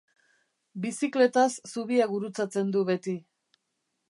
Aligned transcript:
Bizikletaz 0.85 1.51
zubia 1.75 2.09
gurutzatzen 2.15 2.73
du 2.79 2.85
beti. 2.93 3.19